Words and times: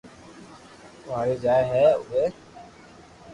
۾ 1.09 1.11
آوي 1.19 1.35
جائي 1.43 1.63
ھي 1.69 1.69
ھين 1.81 1.89
اووي 1.99 2.25